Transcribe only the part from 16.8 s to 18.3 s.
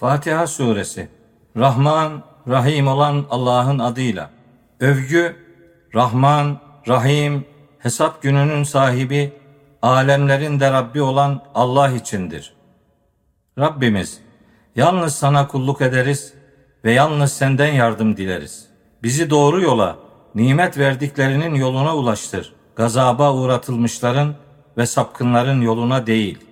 ve yalnız senden yardım